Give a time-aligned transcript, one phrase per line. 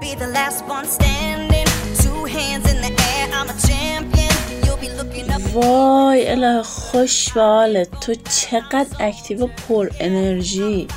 [0.00, 1.66] be the last one standing.
[2.04, 4.34] Two hands in the air, I'm a champion.
[4.64, 5.54] You'll be looking up.
[5.54, 7.28] وای اله خوش.
[8.00, 10.88] تو چقدر اکتیو و پر انرژی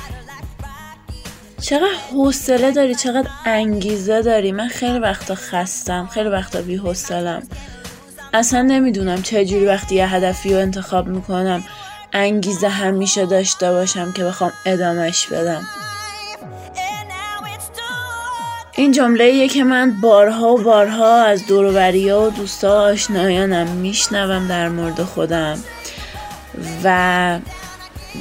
[1.60, 7.42] چقدر حوصله داری چقدر انگیزه داری من خیلی وقتا خستم خیلی وقتا بی حوصلم
[8.34, 11.64] اصلا نمی‌دونم چه جوری وقتی یه هدفی رو انتخاب می‌کنم
[12.12, 15.66] انگیزه همیشه داشته باشم که بخوام ادامهش بدم
[18.80, 24.68] این جمله که من بارها و بارها از دوروبریا و دوستا و آشنایانم میشنوم در
[24.68, 25.58] مورد خودم
[26.84, 27.38] و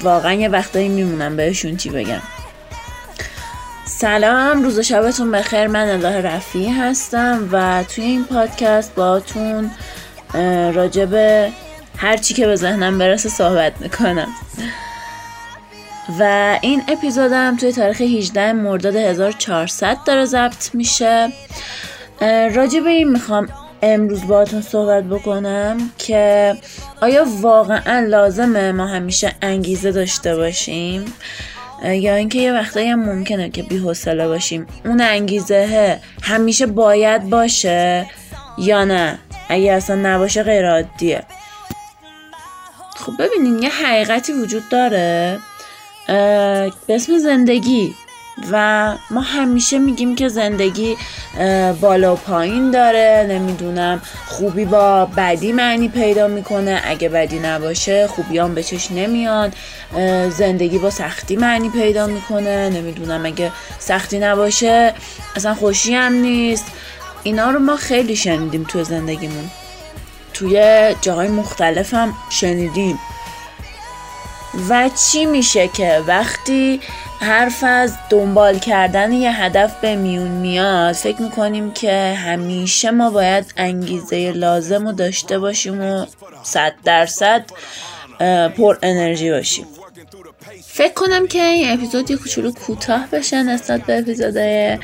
[0.02, 2.22] واقعا یه وقتایی میمونم بهشون چی بگم.
[3.86, 5.68] سلام روز و شبتون بخیر.
[5.68, 9.72] من اله رفیعی هستم و توی این پادکست باتون
[10.74, 11.14] راجب
[11.98, 14.28] هر چی که به ذهنم برسه صحبت می‌کنم.
[16.20, 16.24] و
[16.62, 21.30] این اپیزودم توی تاریخ 18 مرداد 1400 داره ضبط میشه.
[22.56, 23.50] راجع به این می‌خوام
[23.82, 26.56] امروز باهاتون صحبت بکنم که
[27.02, 31.14] آیا واقعا لازمه ما همیشه انگیزه داشته باشیم؟
[31.84, 34.68] یا اینکه یه وقتایی هم ممکنه که بی‌حوصله باشیم.
[34.86, 38.06] اون انگیزه همیشه باید باشه
[38.58, 41.24] یا نه؟ اگه اصلا نباشه غیر عادیه.
[42.96, 45.40] خب ببینین یه حقیقتی وجود داره.
[46.88, 47.96] به اسم زندگی.
[48.52, 50.98] و ما همیشه میگیم که زندگی
[51.82, 53.26] بالا و پایین داره.
[53.30, 56.82] نمی‌دونم خوبی با بدی معنی پیدا می‌کنه.
[56.86, 59.52] اگه بدی نباشه خوبیان به چش نمیان.
[60.30, 62.70] زندگی با سختی معنی پیدا می‌کنه.
[62.70, 64.94] نمی‌دونم اگه سختی نباشه
[65.36, 66.66] اصلا خوشی هم نیست.
[67.24, 69.50] اینا رو ما خیلی شنیدیم تو زندگیمون.
[70.34, 73.00] توی جاهای مختلف هم شنیدیم.
[74.70, 76.82] و چی میشه که وقتی
[77.20, 83.54] حرف از دنبال کردن یه هدف به میون میاد فکر می‌کنیم که همیشه ما باید
[83.58, 86.06] انگیزه لازم رو داشته باشیم و
[86.44, 87.46] صد درصد
[88.58, 89.66] پر انرژی باشیم.
[90.68, 94.78] فکر کنم که این اپیزود یه کوچولو کوتاه بشه نسبت به اپیزودهای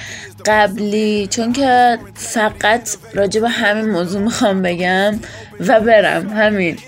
[0.45, 5.19] قبلی چون که فقط راجع به همین موضوع می‌خوام بگم
[5.59, 6.29] و برم.
[6.29, 6.79] همین.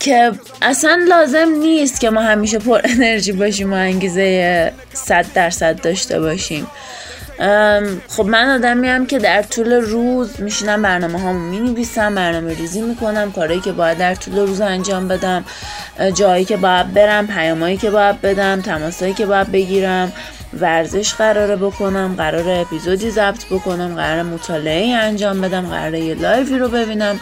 [0.00, 0.32] که
[0.62, 6.66] اصلا لازم نیست که ما همیشه پر انرژی باشیم و انگیزه صد درصد داشته باشیم.
[8.08, 13.32] خب من آدمی هم که در طول روز میشینم برنامه هامو می‌نویسم برنامه ریزی می‌کنم
[13.32, 15.44] کارهایی که باید در طول روز انجام بدم
[16.14, 20.12] جایی که باید برم پیامایی که باید بدم تماسایی که باید بگیرم
[20.60, 26.68] ورزش قراره بکنم قراره اپیزودی ضبط بکنم قراره مطالعه انجام بدم قراره یه لایوی رو
[26.68, 27.20] ببینم.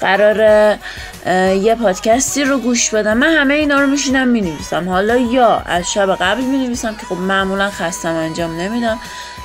[0.00, 0.78] قراره
[1.26, 3.16] اه، یه پادکستی رو گوش بدم.
[3.16, 4.88] من همه اینا رو میشینم می‌نویسم.
[4.88, 8.98] حالا یا از شب قبل می‌نویسم که خب معمولا خستم انجام نمیدم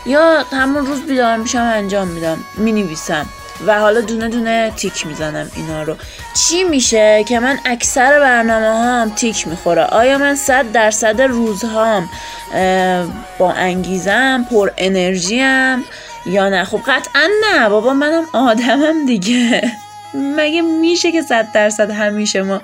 [0.05, 3.25] یا همون روز بیدار میشم انجام میدم می‌نویسم.
[3.67, 5.95] و حالا دونه دونه تیک می‌زنم اینا رو.
[6.33, 12.09] چی میشه که من اکثر برنامه هام تیک می‌خوره؟ آیا من صد درصد روزهام
[13.39, 15.83] با انگیزم پر انرژیم
[16.25, 17.69] یا نه؟ خب قطعا نه.
[17.69, 19.71] بابا منم آدمم دیگه.
[20.13, 22.61] مگه میشه که صد درصد همیشه ما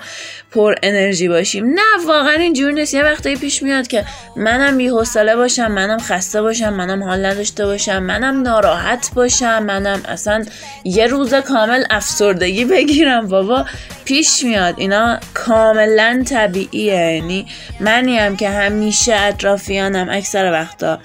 [0.50, 2.94] پر انرژی باشیم؟ نه واقعا اینجور نیست.
[2.94, 4.04] یه وقتایی پیش میاد که
[4.36, 10.00] منم بی حوصله باشم منم خسته باشم منم حال نداشته باشم منم ناراحت باشم منم
[10.08, 10.44] اصلا
[10.84, 13.26] یه روز کامل افسردگی بگیرم.
[13.28, 13.64] بابا
[14.04, 14.74] پیش میاد.
[14.78, 16.94] اینا کاملا طبیعیه.
[16.94, 17.46] یعنی
[17.80, 20.98] منی هم که همیشه اطرافیانم اکثر وقتا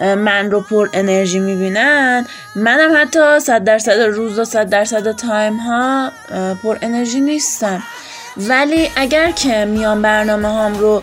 [0.00, 5.73] من رو پر انرژی می‌بینن منم حتی صد درصد روز و صد درصد تایم ها
[6.62, 7.82] پر انرژی نیستم
[8.36, 11.02] ولی اگر که میام برنامه هام رو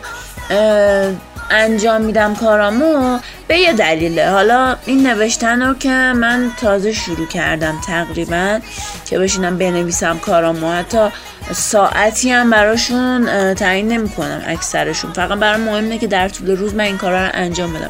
[1.52, 4.30] انجام میدم کارامو به یه دلیله.
[4.30, 8.60] حالا این نوشتن رو که من تازه شروع کردم تقریبا
[9.06, 10.72] که بشینم بنویسم کارامو.
[10.72, 11.10] حتی
[11.54, 15.14] ساعتی هم براشون تعیین نمی کنم اکثرشون.
[15.14, 17.90] فقط برام مهمه که در طول روز من این کارا رو انجام بدم.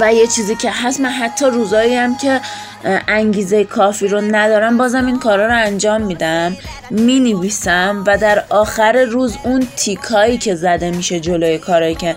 [0.00, 2.40] و یه چیزی که هست من حتی روزایی هم که
[2.84, 4.78] انگیزه کافی رو ندارم.
[4.78, 6.56] بازم این کارا رو انجام میدم.
[6.90, 12.16] می نویسم و در آخر روز اون تیکایی که زده میشه جلوی کارایی که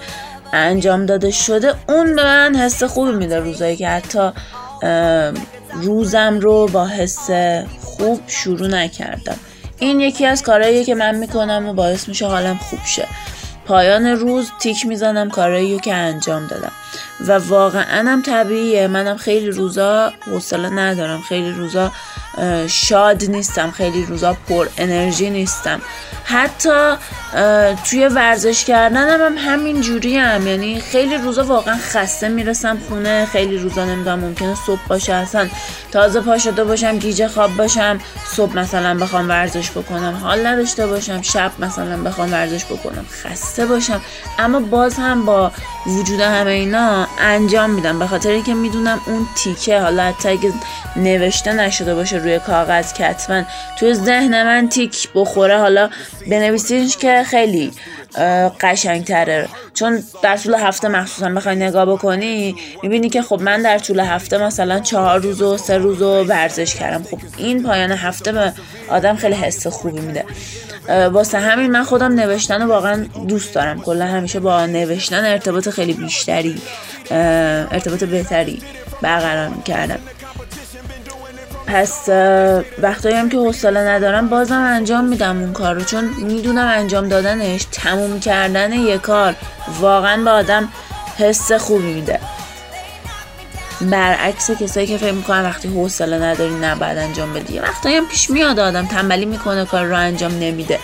[0.54, 4.30] انجام داده شده اون به من حس خوبی میده روزایی که حتی
[5.74, 7.30] روزم رو با حس
[7.82, 9.38] خوب شروع نکردم.
[9.80, 13.08] این یکی از کارهاییه که من می‌کنم و باعث میشه حالم خوب شه.
[13.66, 16.72] پایان روز تیک می‌زنم کارایی که انجام دادم.
[17.28, 18.88] و واقعا هم طبیعیه.
[18.88, 21.22] منم خیلی روزا حوصله ندارم.
[21.22, 21.92] خیلی روزا
[22.68, 25.82] شاد نیستم خیلی روزا پر انرژی نیستم.
[26.26, 26.94] حتی
[27.90, 33.58] توی ورزش کردنم هم همین جوری هم یعنی خیلی روزا واقعا خسته می‌رسم خونه خیلی
[33.58, 35.50] روزا نمی‌دونم ممکنه صبح باشه اصلا
[35.92, 38.00] تازه پا شده باشم گیجه خواب باشم
[38.36, 44.02] صبح مثلا بخوام ورزش بکنم حال نداشته باشم شب مثلا بخوام ورزش بکنم خسته باشم.
[44.40, 45.52] اما باز هم با
[45.88, 50.54] وجود همه اینا انجام میدم به خاطر اینکه می‌دونم اون تیکه حالا حتی اگه
[50.96, 53.44] نوشته نشده باشه روی کاغذ که حتما
[53.80, 55.58] توی ذهن من تیک بخوره.
[55.58, 55.90] حالا
[56.28, 57.72] بنویسیش که خیلی
[58.62, 63.80] قشنگ تره چون در طول هفته مخصوصا بخوای نگاه بکنی می‌بینی که خب من در
[63.80, 67.04] طول هفته مثلا چهار روز و سه روز و ورزش کردم.
[67.04, 68.54] خب این پایان هفته به
[68.90, 70.26] آدم خیلی حس خوبی میده.
[71.10, 73.82] واسه همین من خودم نوشتن رو واقعا دوست دارم.
[73.82, 76.62] کلا همیشه با نوشتن ارتباط خیلی بیشتری
[77.12, 78.62] ارتباط بهتری
[79.02, 80.00] برقرار می‌کردم.
[81.74, 82.10] پس
[82.82, 85.84] وقتایی هم که حوصله ندارم بازم انجام میدم اون کار رو.
[85.84, 89.36] چون می‌دونم انجام دادنش تموم کردن یه کار
[89.80, 90.70] واقعا به آدم
[91.18, 92.20] حس خوبی میده.
[93.82, 97.60] برعکس کسایی که فکر می‌کنن وقتی حوصله نداری نباید انجام بدی.
[97.60, 100.80] وقتایی هم پیش میاد آدم تنبلی می‌کنه کار رو انجام نمیده.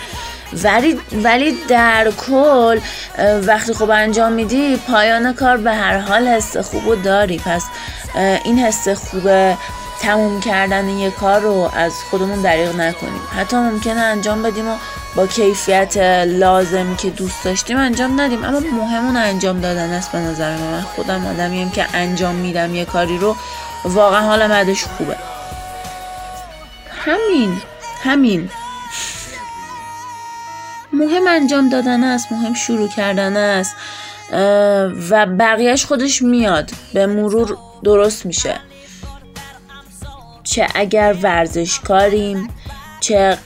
[0.52, 2.80] ولی ولی در کل
[3.42, 7.38] وقتی خوب انجام میدی پایان کار به هر حال حس خوبو داری.
[7.38, 7.64] پس
[8.44, 9.30] این حس خوب
[10.00, 13.20] تموم کردن یه کار رو از خودمون دریغ نکنیم.
[13.36, 14.76] حتی ممکنه انجام بدیم و
[15.16, 18.44] با کیفیت لازم که دوست داشتیم انجام ندیم.
[18.44, 20.80] اما مهمون انجام دادن است به نظر من.
[20.80, 23.36] خودم آدمیم که انجام میدم یه کاری رو.
[23.84, 25.16] واقعا حال بعدش خوبه.
[26.90, 27.62] همین.
[28.02, 28.50] همین.
[30.92, 32.32] مهم انجام دادن است.
[32.32, 33.76] مهم شروع کردن است.
[35.10, 36.70] و بقیهش خودش میاد.
[36.94, 38.60] به مرور درست میشه.
[40.50, 42.48] چه اگر ورزشکاریم
[43.00, 43.38] چه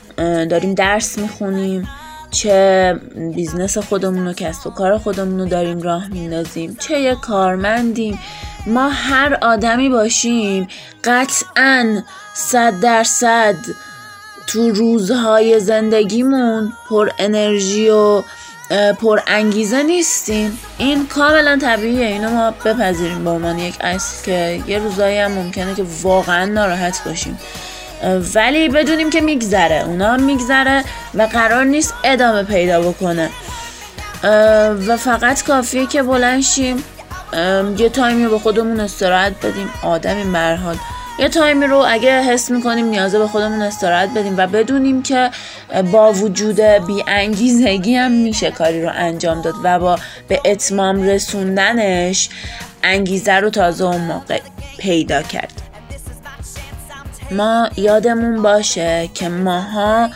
[0.51, 1.89] داریم درس می‌خونیم
[2.31, 3.01] چه
[3.35, 8.19] بیزنس خودمون و کسب و کار خودمون رو داریم راه میندازیم چه یه کارمندیم.
[8.67, 10.69] ما هر آدمی باشیم
[11.05, 12.03] قطعا
[12.35, 13.57] صد درصد
[14.47, 18.23] تو روزهای زندگیمون پر انرژی و
[19.01, 20.59] پر انگیزه نیستیم.
[20.79, 22.07] این کاملا طبیعیه.
[22.07, 27.01] اینو ما بپذیریم به عنوان یک اصل که یه روزایی هم ممکنه که واقعا ناراحت
[27.07, 27.39] باشیم.
[28.35, 29.85] ولی بدونیم که میگذره.
[29.87, 30.85] اونا میگذره
[31.15, 33.31] و قرار نیست ادامه پیدا بکنه.
[34.87, 36.85] و فقط کافیه که بلند شیم.
[37.33, 39.71] ام، یه تایمی به خودمون استراحت بدیم.
[39.83, 40.77] آدمی مرحال.
[41.19, 45.31] یه تایمی رو اگه حس می‌کنیم نیازه به خودمون استراحت بدیم و بدونیم که
[45.93, 52.29] با وجود بی انگیزگی هم میشه کاری رو انجام داد و با به اتمام رسوندنش
[52.83, 54.41] انگیزه رو تازه اون موقع
[54.79, 55.53] پیدا کرد.
[57.31, 60.11] ما یادمون باشه که ماها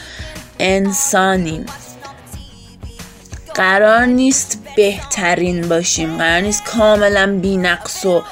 [0.59, 1.67] انسانیم.
[3.55, 8.23] قرار نیست بهترین باشیم قرار نیست کاملا بینقص و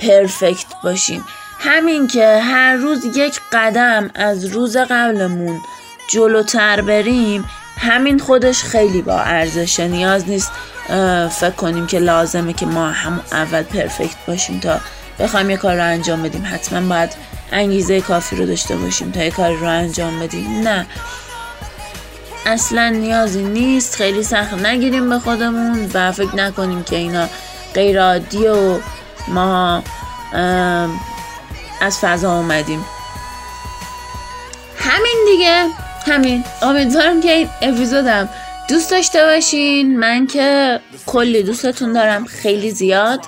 [0.00, 1.24] پرفکت باشیم.
[1.64, 5.60] همین که هر روز یک قدم از روز قبلمون
[6.10, 7.44] جلوتر بریم
[7.78, 10.52] همین خودش خیلی با ارزشه نیاز نیست.
[11.30, 14.80] فکر کنیم که لازمه که ما هم اول پرفکت باشیم تا
[15.18, 16.44] بخوایم یه کار رو انجام بدیم.
[16.52, 17.10] حتما باید
[17.52, 20.60] انگیزه کافی رو داشته باشیم تا یه کاری رو انجام بدیم.
[20.60, 20.86] نه.
[22.46, 23.94] اصلا نیازی نیست.
[23.94, 27.28] خیلی سخت نگیریم به خودمون و فکر نکنیم که اینا
[27.74, 28.78] غیر عادی و
[29.28, 29.82] ما
[31.84, 32.84] از فضا اومدیم.
[34.78, 35.66] همین دیگه.
[36.06, 36.44] همین.
[36.62, 38.28] امیدوارم که این اپیزودم
[38.68, 39.98] دوست داشته باشین.
[39.98, 42.24] من که کلی دوستتون دارم.
[42.24, 43.20] خیلی زیاد.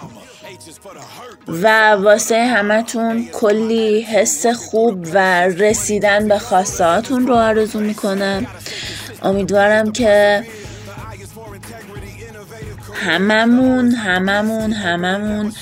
[1.49, 8.47] و واسه همتون کلی حس خوب و رسیدن به خواستهاتون رو آرزو می‌کنم.
[9.23, 10.47] امیدوارم که
[12.95, 15.53] هممون هممون هممون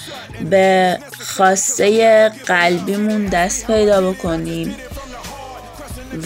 [0.51, 0.99] به
[1.37, 4.77] خواسته قلبیمون دست پیدا بکنیم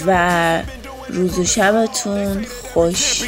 [0.06, 0.62] و
[1.08, 3.22] روز و شبتون خوش.